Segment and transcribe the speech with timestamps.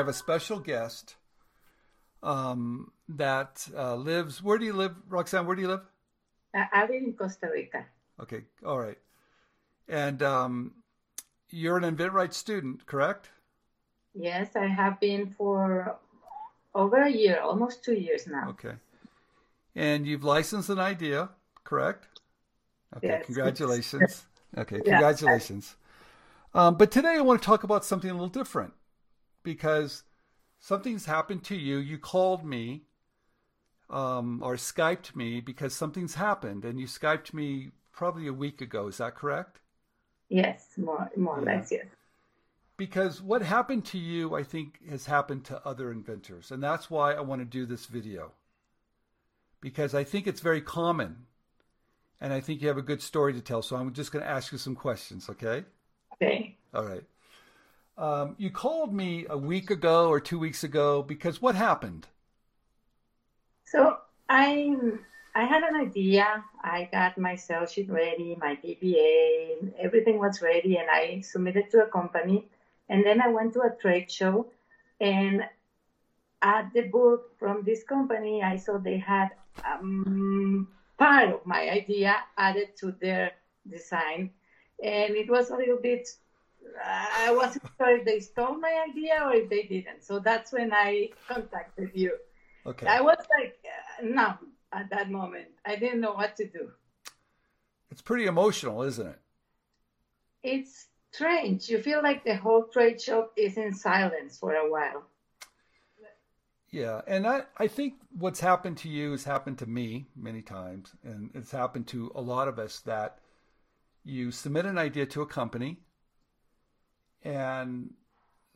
[0.00, 1.16] have a special guest
[2.22, 4.42] um, that uh, lives.
[4.42, 5.46] Where do you live, Roxana?
[5.46, 5.82] Where do you live?
[6.54, 7.84] I live in Costa Rica.
[8.20, 8.98] Okay, all right.
[9.88, 10.72] And um,
[11.50, 13.28] you're an InventRight student, correct?
[14.14, 15.96] Yes, I have been for
[16.74, 18.48] over a year, almost two years now.
[18.50, 18.74] Okay.
[19.76, 21.28] And you've licensed an idea,
[21.62, 22.20] correct?
[22.96, 23.26] Okay, yes.
[23.26, 24.26] congratulations.
[24.58, 25.76] Okay, congratulations.
[26.54, 28.72] Um, but today I want to talk about something a little different
[29.42, 30.04] because
[30.58, 31.78] something's happened to you.
[31.78, 32.82] You called me
[33.88, 38.86] um, or Skyped me because something's happened, and you Skyped me probably a week ago.
[38.86, 39.60] Is that correct?
[40.28, 41.86] Yes, more, more or less, yes.
[42.76, 46.50] Because what happened to you, I think, has happened to other inventors.
[46.50, 48.32] And that's why I want to do this video.
[49.60, 51.26] Because I think it's very common.
[52.22, 53.60] And I think you have a good story to tell.
[53.60, 55.64] So I'm just going to ask you some questions, okay?
[56.14, 56.56] Okay.
[56.72, 57.02] All right.
[57.98, 62.06] Um, you called me a week ago or two weeks ago because what happened?
[63.64, 64.74] So I
[65.34, 66.44] I had an idea.
[66.62, 71.84] I got my sales sheet ready, my PPA, everything was ready, and I submitted to
[71.84, 72.48] a company.
[72.88, 74.50] And then I went to a trade show,
[75.00, 75.44] and
[76.42, 79.30] at the booth from this company, I saw they had
[79.64, 80.66] um,
[80.98, 83.32] part of my idea added to their
[83.68, 84.30] design,
[84.82, 86.08] and it was a little bit.
[86.84, 90.02] I wasn't sure if they stole my idea or if they didn't.
[90.02, 92.16] So that's when I contacted you.
[92.66, 92.86] Okay.
[92.86, 94.38] I was like uh, numb
[94.72, 95.48] at that moment.
[95.64, 96.70] I didn't know what to do.
[97.90, 99.18] It's pretty emotional, isn't it?
[100.42, 101.68] It's strange.
[101.68, 105.04] You feel like the whole trade show is in silence for a while.
[106.70, 110.94] Yeah, and I, I think what's happened to you has happened to me many times,
[111.02, 113.18] and it's happened to a lot of us that
[114.04, 115.80] you submit an idea to a company,
[117.24, 117.90] and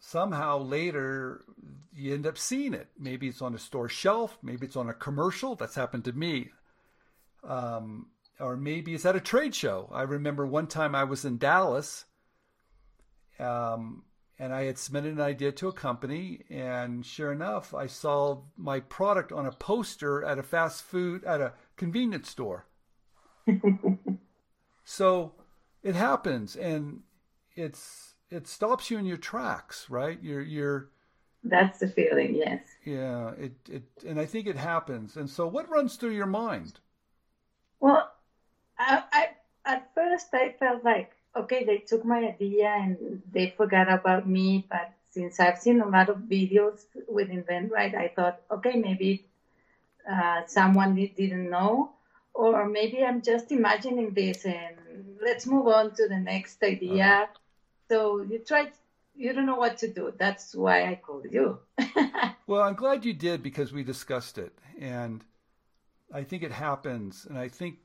[0.00, 1.42] somehow later
[1.94, 2.88] you end up seeing it.
[2.98, 5.54] Maybe it's on a store shelf, maybe it's on a commercial.
[5.54, 6.50] That's happened to me.
[7.44, 8.06] Um,
[8.38, 9.88] or maybe it's at a trade show.
[9.92, 12.04] I remember one time I was in Dallas
[13.38, 14.04] um,
[14.38, 18.80] and I had submitted an idea to a company, and sure enough, I saw my
[18.80, 22.66] product on a poster at a fast food, at a convenience store.
[24.84, 25.32] so
[25.82, 27.00] it happens, and
[27.54, 30.18] it's it stops you in your tracks, right?
[30.22, 30.88] You're you're
[31.44, 32.62] that's the feeling, yes.
[32.84, 35.16] Yeah, it it and I think it happens.
[35.16, 36.80] And so what runs through your mind?
[37.80, 38.10] Well,
[38.78, 39.28] I, I
[39.64, 44.66] at first I felt like okay, they took my idea and they forgot about me,
[44.70, 49.24] but since I've seen a lot of videos with InventRight, I thought, okay, maybe
[50.10, 51.92] uh, someone didn't know,
[52.34, 54.76] or maybe I'm just imagining this and
[55.22, 57.04] let's move on to the next idea.
[57.04, 57.38] Uh-huh.
[57.92, 58.68] So you try,
[59.14, 60.14] you don't know what to do.
[60.16, 61.58] That's why I called you.
[62.46, 64.54] well, I'm glad you did because we discussed it.
[64.80, 65.22] And
[66.10, 67.26] I think it happens.
[67.28, 67.80] And I think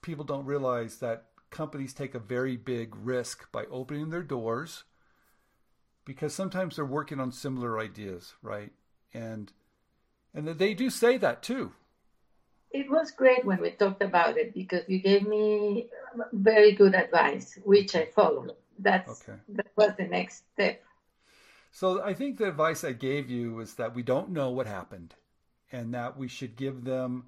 [0.00, 4.84] people don't realize that companies take a very big risk by opening their doors
[6.04, 8.70] because sometimes they're working on similar ideas, right?
[9.12, 9.52] And
[10.32, 11.72] and they do say that too.
[12.70, 15.88] It was great when we talked about it because you gave me
[16.32, 18.54] very good advice, which I followed.
[18.78, 19.38] That's okay.
[19.48, 20.82] that was the next step.
[21.70, 25.14] So I think the advice I gave you was that we don't know what happened,
[25.70, 27.26] and that we should give them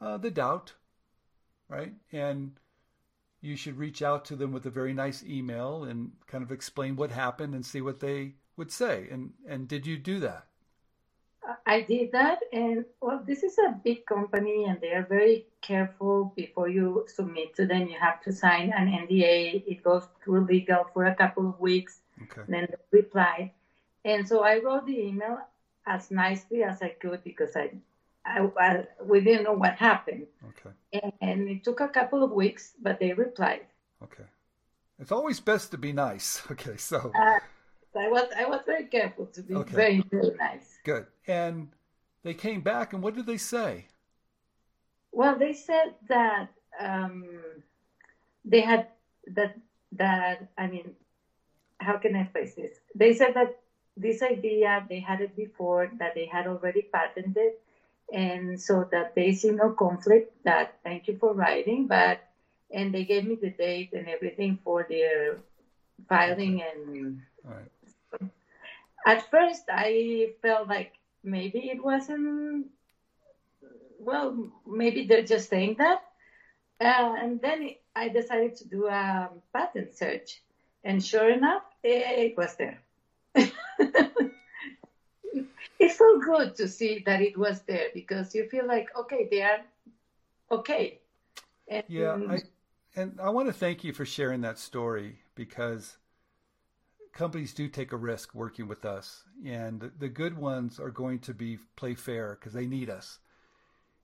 [0.00, 0.74] uh, the doubt,
[1.68, 1.92] right?
[2.12, 2.52] And
[3.40, 6.96] you should reach out to them with a very nice email and kind of explain
[6.96, 9.08] what happened and see what they would say.
[9.10, 10.46] And and did you do that?
[11.66, 16.32] I did that, and well, this is a big company, and they are very careful
[16.36, 17.88] before you submit to them.
[17.88, 19.64] You have to sign an NDA.
[19.66, 22.42] It goes through legal for a couple of weeks, okay.
[22.48, 23.52] then they reply.
[24.04, 25.38] And so I wrote the email
[25.86, 27.70] as nicely as I could because I
[28.26, 30.26] I, I, we didn't know what happened.
[30.48, 30.74] Okay.
[30.94, 33.66] And, and, it took a couple of weeks, but they replied.
[34.02, 34.24] Okay.
[34.98, 36.40] It's always best to be nice.
[36.50, 37.12] Okay, so.
[37.14, 37.38] Uh,
[37.96, 39.74] I was I was very careful to be okay.
[39.74, 40.78] very very nice.
[40.84, 41.06] Good.
[41.28, 41.68] And
[42.24, 43.86] they came back, and what did they say?
[45.14, 47.24] Well, they said that um,
[48.44, 48.88] they had
[49.28, 49.56] that
[49.92, 50.90] that I mean,
[51.78, 52.76] how can I phrase this?
[52.94, 53.56] They said that
[53.96, 57.52] this idea they had it before that they had already patented
[58.12, 62.18] and so that there is no conflict that thank you for writing but
[62.72, 65.38] and they gave me the date and everything for their
[66.08, 68.30] filing and right.
[69.06, 72.66] at first i felt like maybe it wasn't
[73.98, 76.02] well maybe they're just saying that.
[76.80, 80.42] Uh, and then i decided to do a patent search.
[80.84, 82.80] And sure enough it was there.
[85.78, 89.42] It's so good to see that it was there because you feel like okay they
[89.42, 89.60] are
[90.50, 91.00] okay.
[91.68, 92.42] And, yeah I,
[92.94, 95.96] and i want to thank you for sharing that story because
[97.14, 99.24] companies do take a risk working with us.
[99.44, 103.18] And the, the good ones are going to be play fair because they need us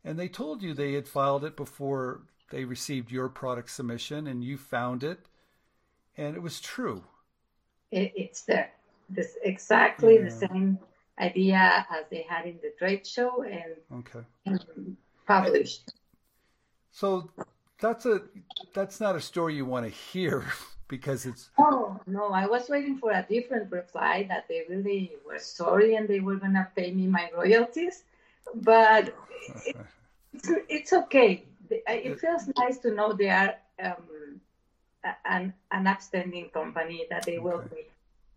[0.05, 4.45] and they told you they had filed it before they received your product submission and
[4.45, 5.27] you found it
[6.17, 7.05] and it was true
[7.91, 8.71] it, it's there
[9.09, 10.25] this exactly yeah.
[10.25, 10.79] the same
[11.19, 14.25] idea as they had in the trade show and, okay.
[14.47, 15.93] and published.
[16.93, 17.31] So
[17.81, 18.23] that's a
[18.75, 20.45] that's not a story you want to hear
[20.89, 25.39] because it's oh no i was waiting for a different reply that they really were
[25.39, 28.03] sorry and they were going to pay me my royalties
[28.55, 29.15] but
[29.67, 29.77] it,
[30.33, 34.41] it's, it's okay it feels nice to know they are um,
[35.25, 37.69] an, an upstanding company that they will okay.
[37.77, 37.87] be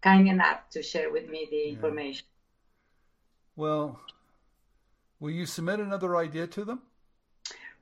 [0.01, 1.73] kind enough to share with me the yeah.
[1.73, 2.25] information
[3.55, 3.99] well,
[5.19, 6.81] will you submit another idea to them?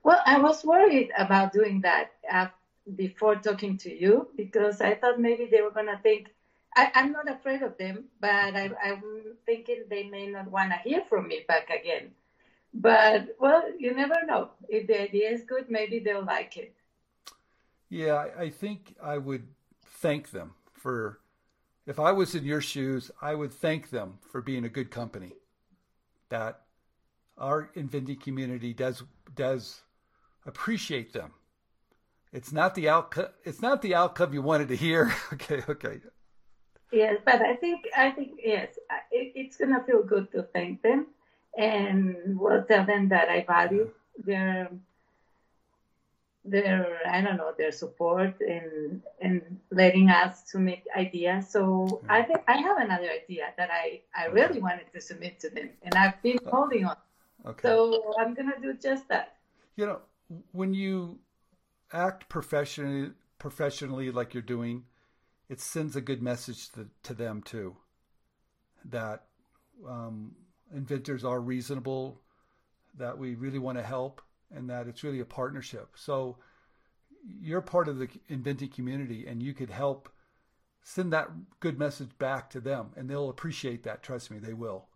[0.02, 2.48] Well, I was worried about doing that uh,
[2.96, 6.28] before talking to you because I thought maybe they were going to think,
[6.76, 9.02] I, am not afraid of them, but I, I'm
[9.44, 12.12] thinking they may not want to hear from me back again.
[12.74, 14.50] But, well, you never know.
[14.68, 16.74] If the idea is good, maybe they'll like it.
[17.90, 19.46] Yeah, I, I think I would
[19.84, 21.20] thank them for,
[21.86, 25.34] if I was in your shoes, I would thank them for being a good company
[26.30, 26.62] that
[27.36, 29.02] our InventRight community does
[29.34, 29.82] does
[30.46, 31.32] appreciate them.
[32.32, 33.26] It's not the outcome.
[33.44, 35.14] It's not the outcome you wanted to hear.
[35.34, 36.00] okay, okay.
[36.92, 38.78] Yes, but I think I think yes,
[39.10, 41.06] it, it's gonna feel good to thank them,
[41.56, 44.68] and we'll tell them that I value their
[46.44, 51.48] their I don't know their support and and letting us submit ideas.
[51.48, 54.34] So I think I have another idea that I I okay.
[54.34, 56.96] really wanted to submit to them, and I've been uh, holding on.
[57.46, 57.62] Okay.
[57.62, 59.36] So I'm gonna do just that.
[59.76, 60.00] You know,
[60.52, 61.18] when you
[61.92, 64.84] act professionally professionally like you're doing,
[65.48, 67.76] it sends a good message to, to them too.
[68.84, 69.24] That
[69.88, 70.32] um,
[70.74, 72.20] inventors are reasonable,
[72.98, 74.22] that we really want to help,
[74.54, 75.90] and that it's really a partnership.
[75.96, 76.38] So
[77.40, 80.08] you're part of the inventing community and you could help
[80.82, 81.28] send that
[81.60, 84.02] good message back to them and they'll appreciate that.
[84.02, 84.86] Trust me, they will.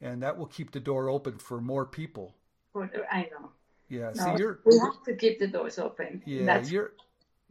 [0.00, 2.36] And that will keep the door open for more people.
[2.76, 3.50] I know.
[3.88, 4.12] Yeah.
[4.14, 6.22] No, see, you're, we have to keep the doors open.
[6.24, 6.44] Yeah.
[6.44, 6.70] That's...
[6.70, 6.92] You're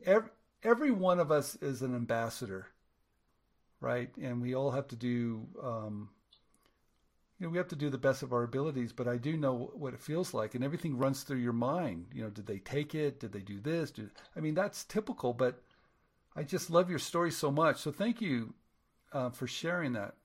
[0.05, 0.29] every,
[0.63, 2.67] every one of us is an ambassador,
[3.79, 4.09] right?
[4.21, 6.09] And we all have to do, um,
[7.39, 9.71] you know, we have to do the best of our abilities, but I do know
[9.73, 12.07] what it feels like, and everything runs through your mind.
[12.13, 13.19] You know, did they take it?
[13.19, 13.91] Did they do this?
[13.91, 15.61] Did, I mean, that's typical, but
[16.35, 17.77] I just love your story so much.
[17.77, 18.53] So thank you
[19.13, 20.15] uh, for sharing that.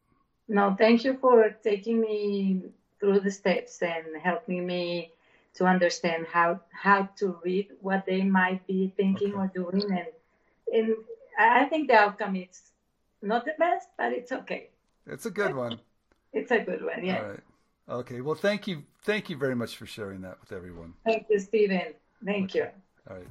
[0.48, 2.62] No, thank you for taking me
[3.00, 5.12] through the steps and helping me
[5.54, 9.38] to understand how how to read what they might be thinking okay.
[9.38, 10.06] or doing, and
[10.72, 10.94] and
[11.38, 12.72] I think the outcome is
[13.20, 14.70] not the best, but it's okay.
[15.06, 15.78] It's a good one.
[16.32, 17.18] It's a good one, yeah.
[17.18, 17.40] All right.
[17.88, 18.20] Okay.
[18.20, 18.82] Well, thank you.
[19.04, 20.94] Thank you very much for sharing that with everyone.
[21.04, 21.92] Thank you, Stephen.
[22.24, 22.60] Thank okay.
[22.60, 22.66] you.
[23.10, 23.26] All right.